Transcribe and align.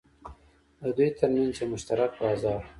د 0.81 0.83
دوی 0.97 1.09
ترمنځ 1.17 1.53
یو 1.59 1.67
مشترک 1.73 2.11
بازار 2.21 2.57
و. 2.61 2.65